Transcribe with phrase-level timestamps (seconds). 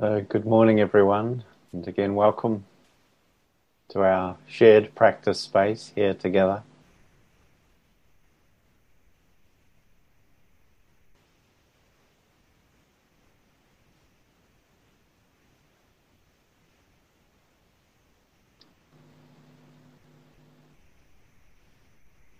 [0.00, 2.64] So, good morning, everyone, and again, welcome
[3.90, 6.62] to our shared practice space here together.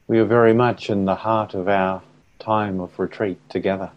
[0.09, 2.03] We are very much in the heart of our
[2.39, 3.91] time of retreat together,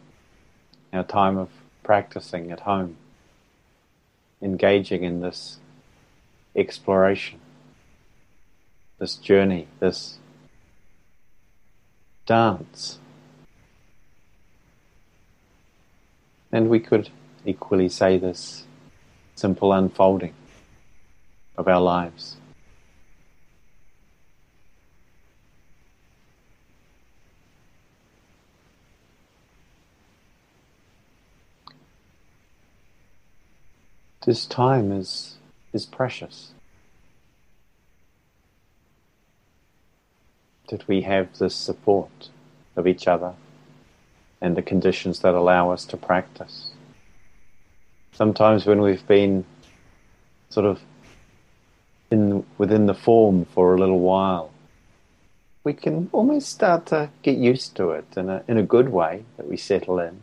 [0.91, 1.49] our time of
[1.83, 2.97] practicing at home
[4.45, 5.57] engaging in this
[6.55, 7.39] exploration,
[8.99, 10.19] this journey, this
[12.27, 12.99] dance.
[16.51, 17.09] And we could
[17.43, 18.65] equally say this
[19.35, 20.33] simple unfolding
[21.57, 22.37] of our lives.
[34.25, 35.35] This time is,
[35.71, 36.51] is precious.
[40.69, 42.29] That we have this support
[42.75, 43.35] of each other
[44.41, 46.71] and the conditions that allow us to practice.
[48.13, 49.45] Sometimes when we've been
[50.49, 50.81] sort of
[52.09, 54.49] in within the form for a little while,
[55.63, 59.23] we can almost start to get used to it in a in a good way
[59.37, 60.21] that we settle in,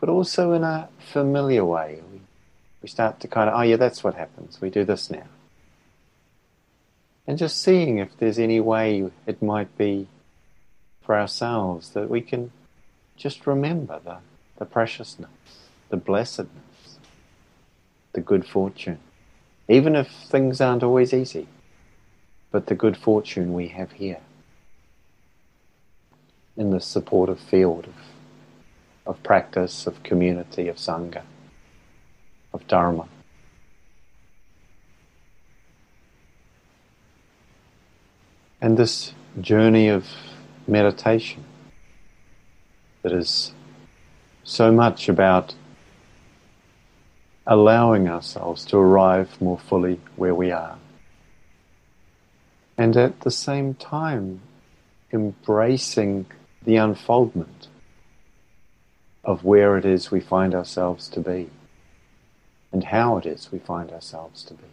[0.00, 2.00] but also in a familiar way.
[2.86, 4.60] We start to kind of, oh yeah, that's what happens.
[4.60, 5.26] We do this now.
[7.26, 10.06] And just seeing if there's any way it might be
[11.02, 12.52] for ourselves that we can
[13.16, 14.18] just remember the,
[14.58, 15.28] the preciousness,
[15.88, 17.00] the blessedness,
[18.12, 19.00] the good fortune.
[19.68, 21.48] Even if things aren't always easy,
[22.52, 24.20] but the good fortune we have here
[26.56, 31.22] in this supportive field of, of practice, of community, of Sangha
[32.56, 33.06] of Dharma.
[38.60, 40.06] And this journey of
[40.66, 41.44] meditation
[43.02, 43.52] that is
[44.42, 45.54] so much about
[47.46, 50.78] allowing ourselves to arrive more fully where we are.
[52.78, 54.40] And at the same time,
[55.12, 56.26] embracing
[56.64, 57.68] the unfoldment
[59.22, 61.50] of where it is we find ourselves to be
[62.76, 64.64] and how it is we find ourselves to be.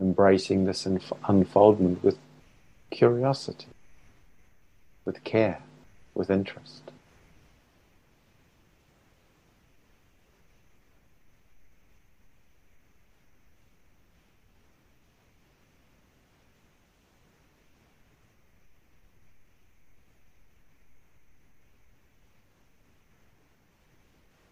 [0.00, 0.86] Embracing this
[1.28, 2.16] unfoldment with
[2.90, 3.66] curiosity,
[5.04, 5.60] with care,
[6.14, 6.90] with interest.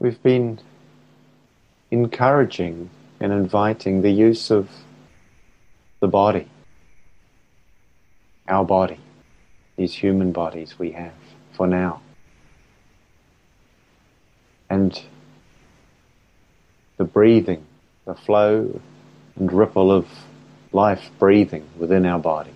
[0.05, 0.59] We've been
[1.91, 4.69] encouraging and inviting the use of
[6.01, 6.47] the body,
[8.47, 9.01] our body,
[9.77, 11.15] these human bodies we have
[11.55, 12.03] for now.
[14.69, 15.03] And
[16.99, 17.65] the breathing,
[18.05, 18.83] the flow
[19.37, 20.07] and ripple of
[20.71, 22.53] life breathing within our body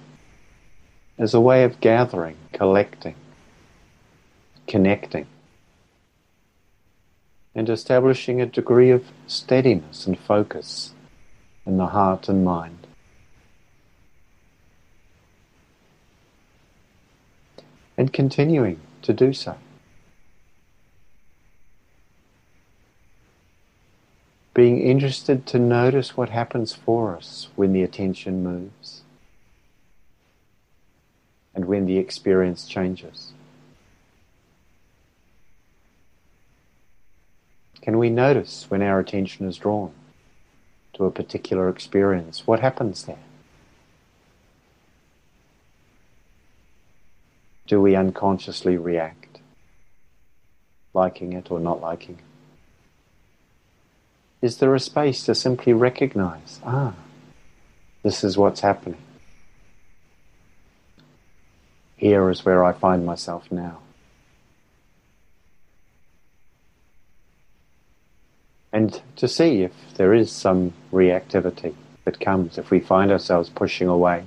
[1.17, 3.15] as a way of gathering, collecting,
[4.67, 5.27] connecting
[7.59, 10.93] and establishing a degree of steadiness and focus
[11.67, 12.87] in the heart and mind.
[17.97, 19.57] And continuing to do so.
[24.55, 29.03] Being interested to notice what happens for us when the attention moves
[31.57, 33.33] and when the experience changes.
[37.89, 39.93] Can we notice when our attention is drawn
[40.93, 42.47] to a particular experience?
[42.47, 43.17] What happens there?
[47.67, 49.39] Do we unconsciously react,
[50.93, 52.19] liking it or not liking
[54.43, 54.47] it?
[54.47, 56.93] Is there a space to simply recognize, ah,
[58.03, 59.01] this is what's happening?
[61.97, 63.79] Here is where I find myself now.
[68.73, 71.75] And to see if there is some reactivity
[72.05, 74.25] that comes if we find ourselves pushing away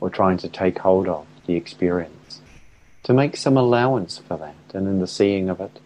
[0.00, 2.40] or trying to take hold of the experience.
[3.04, 5.80] To make some allowance for that and in the seeing of it,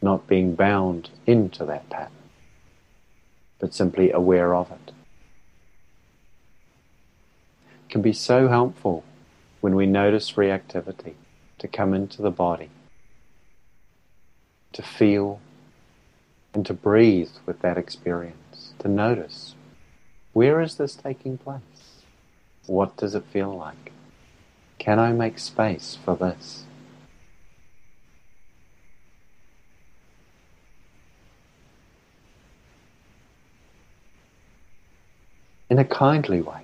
[0.00, 2.12] not being bound into that pattern,
[3.58, 4.92] but simply aware of it.
[7.88, 9.04] Can be so helpful
[9.60, 11.14] when we notice reactivity
[11.58, 12.70] to come into the body,
[14.72, 15.40] to feel
[16.54, 19.54] and to breathe with that experience, to notice
[20.32, 21.62] where is this taking place?
[22.66, 23.92] What does it feel like?
[24.78, 26.64] Can I make space for this?
[35.70, 36.60] In a kindly way.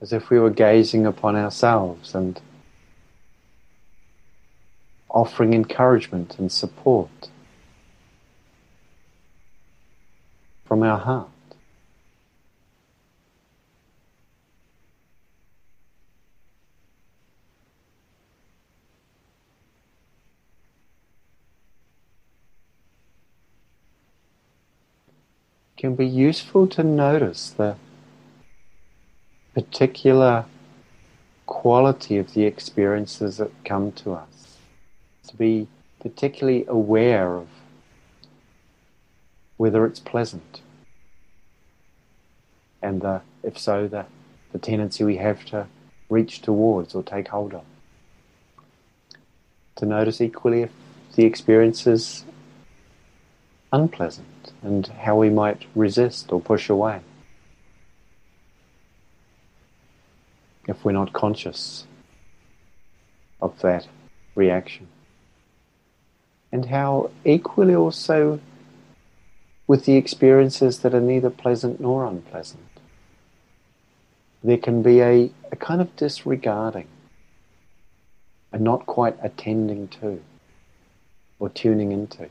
[0.00, 2.40] As if we were gazing upon ourselves and
[5.14, 7.30] offering encouragement and support
[10.66, 11.28] from our heart.
[25.76, 27.76] can be useful to notice the
[29.52, 30.46] particular
[31.44, 34.33] quality of the experiences that come to us.
[35.28, 35.68] To be
[36.00, 37.48] particularly aware of
[39.56, 40.60] whether it's pleasant.
[42.82, 44.06] And the, if so, the,
[44.52, 45.66] the tendency we have to
[46.10, 47.64] reach towards or take hold of.
[49.76, 50.70] To notice equally if
[51.14, 52.24] the experience is
[53.72, 57.00] unpleasant and how we might resist or push away.
[60.68, 61.86] If we're not conscious
[63.42, 63.86] of that
[64.34, 64.88] reaction.
[66.54, 68.38] And how equally also
[69.66, 72.62] with the experiences that are neither pleasant nor unpleasant.
[74.44, 76.86] There can be a, a kind of disregarding,
[78.52, 80.22] and not quite attending to
[81.40, 82.28] or tuning into.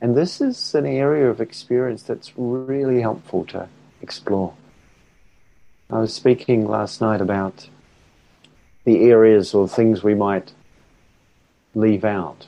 [0.00, 3.68] And this is an area of experience that's really helpful to
[4.00, 4.54] explore.
[5.90, 7.68] I was speaking last night about
[8.84, 10.52] the areas or things we might
[11.74, 12.46] leave out.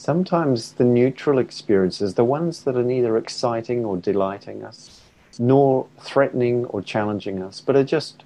[0.00, 5.02] Sometimes the neutral experiences, the ones that are neither exciting or delighting us,
[5.38, 8.24] nor threatening or challenging us, but are just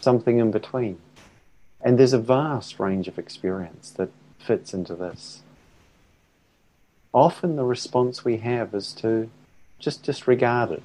[0.00, 0.98] something in between.
[1.80, 5.42] And there's a vast range of experience that fits into this
[7.12, 9.28] often the response we have is to
[9.80, 10.82] just disregard it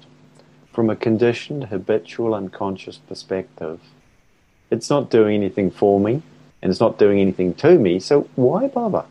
[0.74, 3.82] from a conditioned, habitual, unconscious perspective.
[4.72, 6.24] It's not doing anything for me,
[6.62, 9.04] and it's not doing anything to me, so why bother?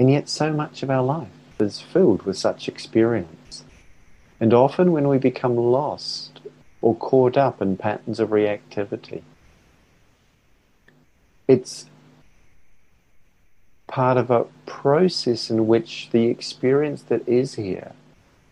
[0.00, 3.64] And yet, so much of our life is filled with such experience.
[4.40, 6.40] And often, when we become lost
[6.80, 9.20] or caught up in patterns of reactivity,
[11.46, 11.84] it's
[13.88, 17.92] part of a process in which the experience that is here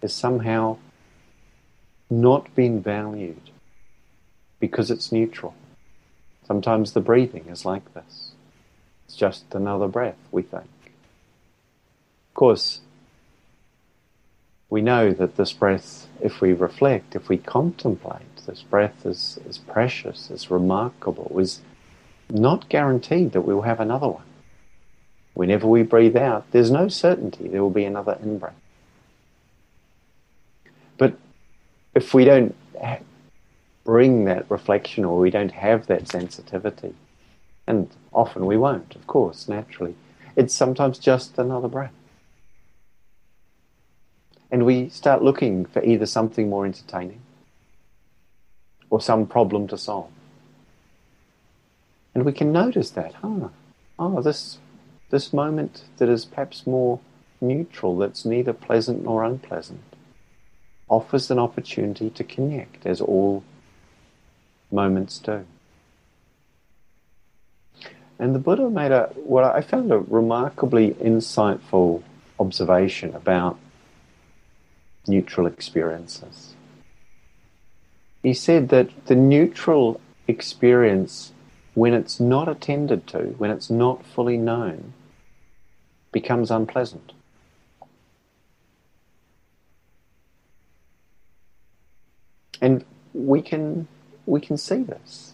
[0.02, 0.76] is somehow
[2.10, 3.48] not being valued
[4.60, 5.54] because it's neutral.
[6.46, 8.32] Sometimes the breathing is like this.
[9.06, 10.68] It's just another breath, we think.
[12.38, 12.82] Of course,
[14.70, 19.58] we know that this breath, if we reflect, if we contemplate, this breath is, is
[19.58, 21.62] precious, is remarkable, is
[22.30, 24.22] not guaranteed that we'll have another one.
[25.34, 28.54] Whenever we breathe out, there's no certainty there will be another in breath.
[30.96, 31.18] But
[31.96, 32.54] if we don't
[33.82, 36.94] bring that reflection or we don't have that sensitivity,
[37.66, 39.96] and often we won't, of course, naturally,
[40.36, 41.90] it's sometimes just another breath.
[44.50, 47.20] And we start looking for either something more entertaining
[48.90, 50.10] or some problem to solve.
[52.14, 53.48] And we can notice that, huh?
[53.98, 54.58] Oh, this
[55.10, 57.00] this moment that is perhaps more
[57.40, 59.82] neutral, that's neither pleasant nor unpleasant,
[60.88, 63.42] offers an opportunity to connect, as all
[64.70, 65.46] moments do.
[68.18, 72.02] And the Buddha made a what I found a remarkably insightful
[72.40, 73.58] observation about
[75.08, 76.54] neutral experiences.
[78.22, 81.32] He said that the neutral experience,
[81.74, 84.92] when it's not attended to, when it's not fully known,
[86.12, 87.12] becomes unpleasant.
[92.60, 92.84] And
[93.14, 93.86] we can
[94.26, 95.32] we can see this.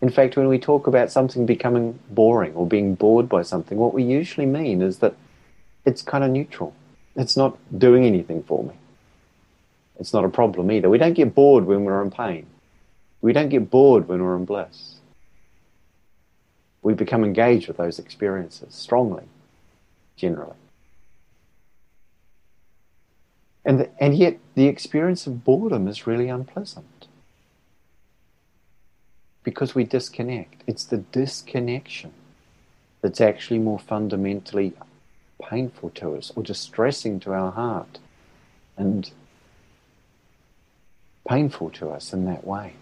[0.00, 3.94] In fact, when we talk about something becoming boring or being bored by something, what
[3.94, 5.14] we usually mean is that
[5.84, 6.74] it's kind of neutral.
[7.14, 8.74] It's not doing anything for me.
[10.02, 10.90] It's not a problem either.
[10.90, 12.46] We don't get bored when we're in pain.
[13.22, 14.96] We don't get bored when we're in bliss.
[16.82, 19.24] We become engaged with those experiences strongly
[20.16, 20.56] generally.
[23.64, 27.06] And, the, and yet, the experience of boredom is really unpleasant.
[29.44, 30.62] because we disconnect.
[30.66, 32.12] It's the disconnection
[33.00, 34.72] that's actually more fundamentally
[35.42, 37.98] painful to us or distressing to our heart
[38.76, 39.10] and
[41.28, 42.74] painful to us in that way.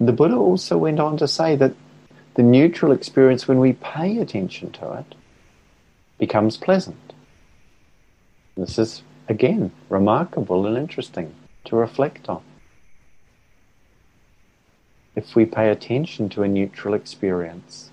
[0.00, 1.74] The Buddha also went on to say that
[2.34, 5.14] the neutral experience, when we pay attention to it,
[6.18, 7.12] becomes pleasant.
[8.56, 12.42] This is, again, remarkable and interesting to reflect on.
[15.14, 17.90] If we pay attention to a neutral experience,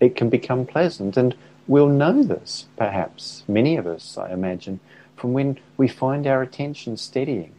[0.00, 1.16] it can become pleasant.
[1.16, 1.34] And
[1.66, 4.80] we'll know this, perhaps, many of us, I imagine,
[5.20, 7.54] from when we find our attention steadying.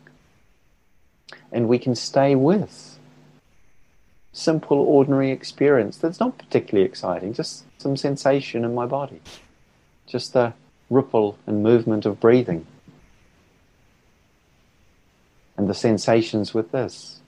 [1.51, 2.97] And we can stay with
[4.33, 9.21] simple, ordinary experience that's not particularly exciting, just some sensation in my body,
[10.07, 10.53] just the
[10.89, 12.65] ripple and movement of breathing,
[15.55, 17.19] and the sensations with this.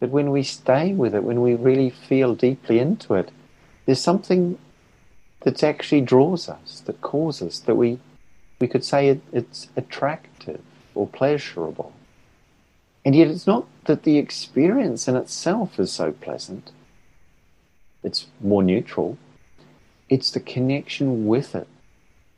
[0.00, 3.30] But when we stay with it, when we really feel deeply into it,
[3.86, 4.58] there's something
[5.42, 7.98] that actually draws us, that causes, that we,
[8.60, 10.60] we could say it, it's attractive
[10.94, 11.92] or pleasurable.
[13.04, 16.70] And yet it's not that the experience in itself is so pleasant.
[18.02, 19.16] It's more neutral.
[20.08, 21.68] It's the connection with it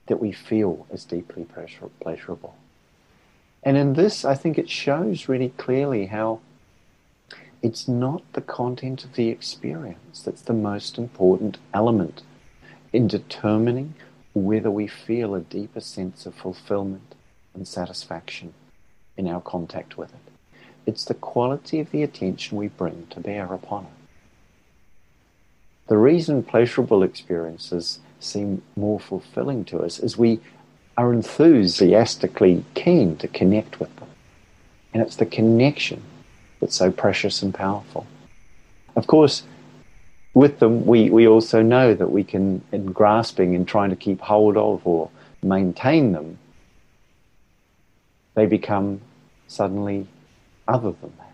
[0.07, 1.47] that we feel is deeply
[2.01, 2.55] pleasurable.
[3.63, 6.41] And in this, I think it shows really clearly how
[7.63, 12.23] it's not the content of the experience that's the most important element
[12.93, 13.95] in determining
[14.35, 17.15] whether we feel a deeper sense of fulfillment
[17.55, 18.55] and satisfaction
[19.17, 20.33] in our contact with it.
[20.87, 23.91] It's the quality of the attention we bring to bear upon it.
[25.89, 30.41] The reason pleasurable experiences seem more fulfilling to us is we
[30.97, 34.09] are enthusiastically keen to connect with them.
[34.93, 36.03] And it's the connection
[36.61, 38.07] that's so precious and powerful.
[38.97, 39.43] Of course,
[40.33, 44.21] with them, we, we also know that we can, in grasping and trying to keep
[44.21, 45.11] hold of or
[45.43, 46.39] maintain them,
[48.35, 49.01] they become
[49.49, 50.07] suddenly
[50.69, 51.27] other than that.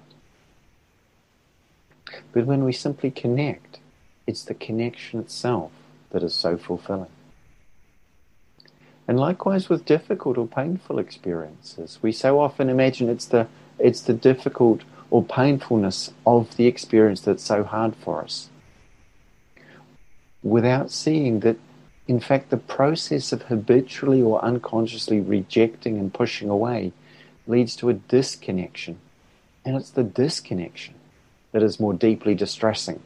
[2.32, 3.80] But when we simply connect,
[4.26, 5.72] it's the connection itself
[6.10, 7.10] that is so fulfilling.
[9.06, 13.46] And likewise with difficult or painful experiences, we so often imagine it's the,
[13.78, 18.48] it's the difficult or painfulness of the experience that's so hard for us
[20.50, 21.56] without seeing that,
[22.06, 26.92] in fact, the process of habitually or unconsciously rejecting and pushing away
[27.46, 28.98] leads to a disconnection.
[29.64, 30.94] And it's the disconnection
[31.52, 33.02] that is more deeply distressing.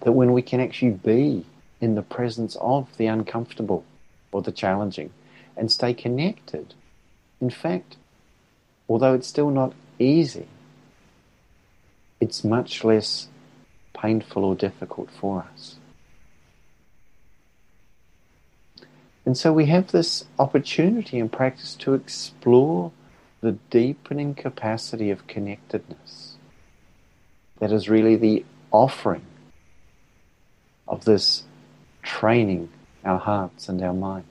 [0.00, 1.46] That when we can actually be
[1.80, 3.84] in the presence of the uncomfortable
[4.32, 5.12] or the challenging
[5.56, 6.74] and stay connected,
[7.40, 7.96] in fact,
[8.88, 10.48] although it's still not easy,
[12.20, 13.28] it's much less
[13.94, 15.76] painful or difficult for us.
[19.24, 22.92] And so we have this opportunity in practice to explore
[23.40, 26.36] the deepening capacity of connectedness.
[27.58, 29.26] That is really the offering
[30.88, 31.44] of this
[32.02, 32.68] training
[33.04, 34.26] our hearts and our minds.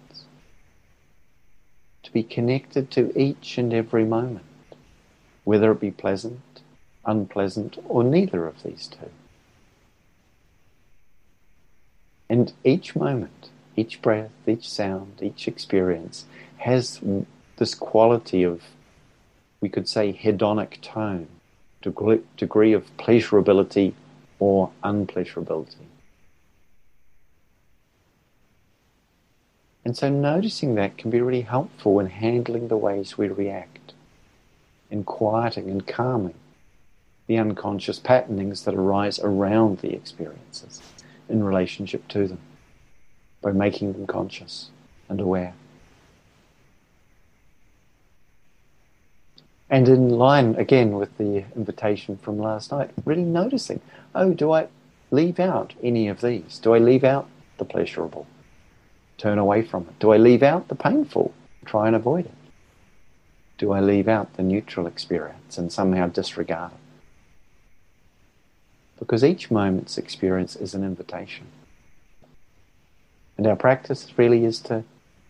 [2.03, 4.45] To be connected to each and every moment,
[5.43, 6.62] whether it be pleasant,
[7.05, 9.10] unpleasant, or neither of these two.
[12.29, 16.25] And each moment each breath, each sound, each experience
[16.58, 17.00] has
[17.58, 18.62] this quality of,
[19.62, 21.28] we could say, hedonic tone,
[21.82, 23.94] degree, of pleasurability
[24.40, 25.75] or unpleasurability.
[29.84, 33.94] And so noticing that can be really helpful in handling the ways we react,
[34.92, 36.36] in quieting and calming
[37.28, 40.82] the unconscious patternings that arise around the experiences
[41.30, 42.40] in relationship to them
[43.41, 44.69] by making them conscious
[45.10, 45.53] and aware.
[49.69, 53.79] And in line again with the invitation from last night, really noticing
[54.13, 54.67] oh, do I
[55.12, 56.60] leave out any of these?
[56.60, 58.27] Do I leave out the pleasurable?
[59.17, 59.98] Turn away from it.
[60.00, 61.33] Do I leave out the painful?
[61.63, 62.33] Try and avoid it.
[63.57, 66.77] Do I leave out the neutral experience and somehow disregard it?
[69.00, 71.48] Because each moment's experience is an invitation.
[73.41, 74.83] And our practice really is to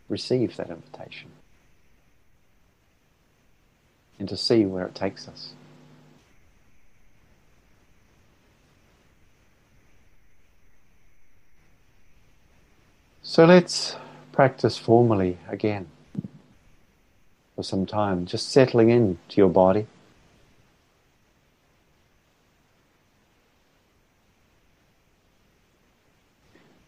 [0.09, 1.29] receive that invitation
[4.19, 5.53] and to see where it takes us.
[13.23, 13.95] So let's
[14.33, 15.87] practice formally again
[17.55, 19.87] for some time, just settling into your body,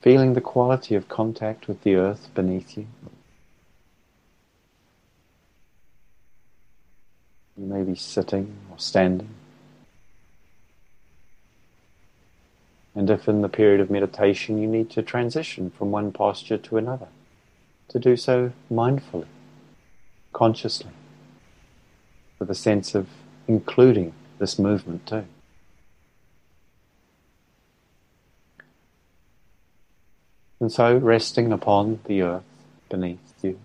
[0.03, 2.85] feeling the quality of contact with the earth beneath you.
[7.57, 9.29] You may be sitting or standing.
[12.93, 16.77] And if in the period of meditation you need to transition from one posture to
[16.77, 17.07] another,
[17.87, 19.27] to do so mindfully,
[20.33, 20.91] consciously,
[22.39, 23.07] with a sense of
[23.47, 25.25] including this movement too.
[30.59, 32.43] And so resting upon the earth
[32.89, 33.59] beneath you.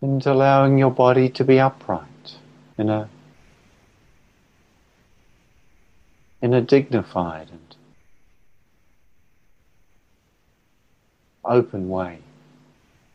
[0.00, 2.36] And allowing your body to be upright
[2.76, 3.08] in a
[6.40, 7.76] in a dignified and
[11.44, 12.18] open way,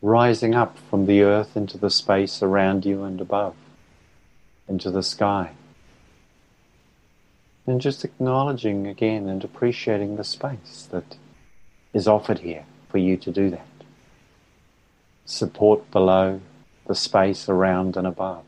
[0.02, 3.54] rising up from the earth into the space around you and above,
[4.68, 5.52] into the sky.
[7.66, 11.16] And just acknowledging again and appreciating the space that
[11.92, 13.66] is offered here for you to do that.
[15.24, 16.40] Support below,
[16.86, 18.44] the space around and above,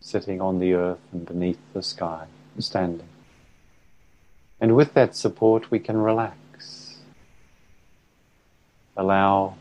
[0.00, 2.26] sitting on the earth and beneath the sky
[2.58, 3.08] standing.
[4.60, 6.98] And with that support, we can relax.
[8.96, 9.54] Allow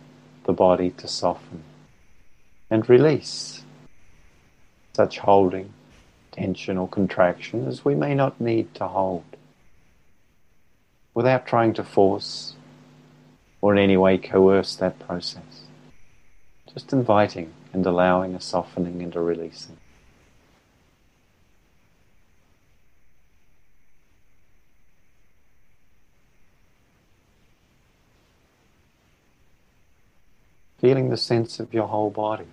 [0.45, 1.63] the body to soften
[2.69, 3.63] and release
[4.93, 5.71] such holding,
[6.37, 9.23] tension, or contraction as we may not need to hold
[11.13, 12.55] without trying to force
[13.59, 15.63] or in any way coerce that process.
[16.73, 19.77] Just inviting and allowing a softening and a releasing.
[30.79, 32.45] feeling the sense of your whole body.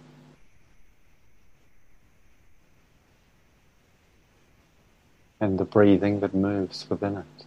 [5.45, 7.45] And the breathing that moves within it.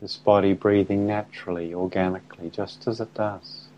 [0.00, 3.68] This body breathing naturally, organically, just as it does.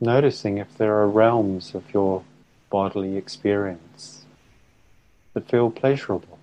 [0.00, 2.24] Noticing if there are realms of your
[2.70, 4.24] bodily experience
[5.34, 6.37] that feel pleasurable,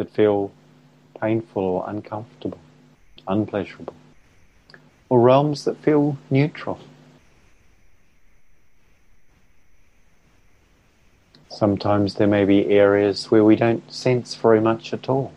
[0.00, 0.50] that feel
[1.20, 2.58] painful or uncomfortable,
[3.28, 3.92] unpleasurable,
[5.10, 6.80] or realms that feel neutral.
[11.50, 15.32] Sometimes there may be areas where we don't sense very much at all.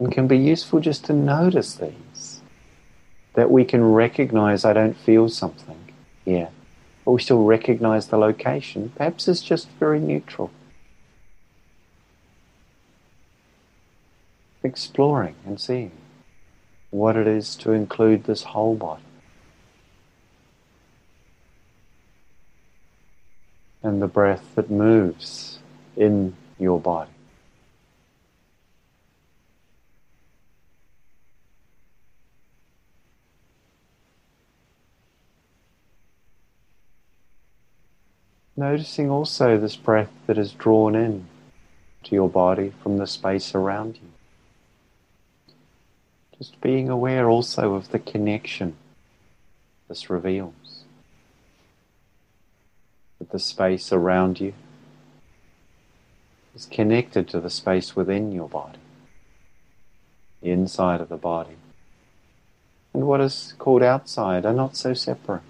[0.00, 2.40] And can be useful just to notice these
[3.34, 5.78] that we can recognize I don't feel something
[6.24, 6.48] here,
[7.04, 8.90] but we still recognize the location.
[8.96, 10.50] Perhaps it's just very neutral.
[14.64, 15.90] Exploring and seeing
[16.90, 19.02] what it is to include this whole body.
[23.82, 25.58] And the breath that moves
[25.96, 27.10] in your body.
[38.56, 41.26] Noticing also this breath that is drawn in
[42.04, 44.21] to your body from the space around you.
[46.42, 48.74] Just being aware also of the connection
[49.88, 50.82] this reveals.
[53.20, 54.52] That the space around you
[56.56, 58.80] is connected to the space within your body,
[60.42, 61.54] the inside of the body.
[62.92, 65.42] And what is called outside are not so separate.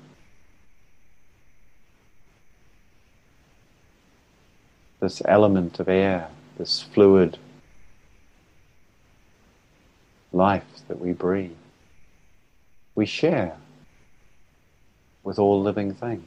[5.01, 6.29] this element of air,
[6.59, 7.39] this fluid
[10.33, 11.57] life that we breathe,
[12.95, 13.57] we share
[15.23, 16.25] with all living things.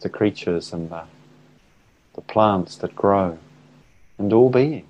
[0.00, 1.04] The creatures and the,
[2.14, 3.38] the plants that grow,
[4.16, 4.87] and all beings.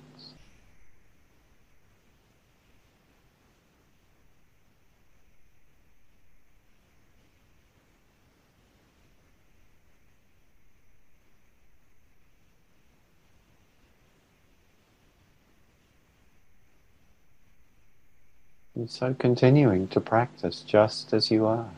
[18.79, 21.69] And so continuing to practice just as you are.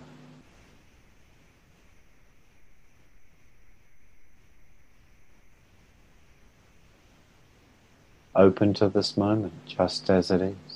[8.36, 10.71] Open to this moment just as it is.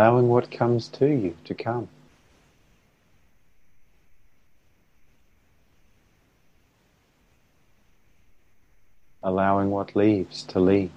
[0.00, 1.86] Allowing what comes to you to come.
[9.22, 10.90] Allowing what leaves to leave.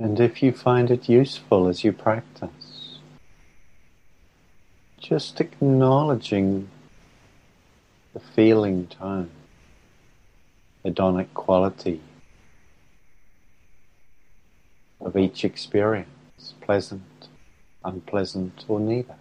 [0.00, 2.98] And if you find it useful as you practice,
[5.00, 6.68] just acknowledging
[8.14, 9.30] the feeling tone,
[10.84, 12.00] hedonic quality
[15.00, 17.28] of each experience, pleasant,
[17.84, 19.16] unpleasant, or neither.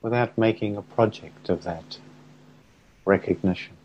[0.00, 1.98] Without making a project of that
[3.04, 3.76] recognition.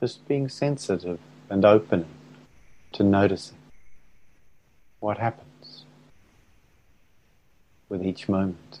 [0.00, 1.18] Just being sensitive
[1.50, 2.08] and opening
[2.92, 3.56] to noticing
[5.00, 5.84] what happens
[7.88, 8.80] with each moment.